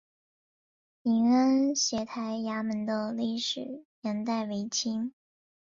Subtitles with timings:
[1.03, 5.13] 闽安协台衙门的历史年代为清。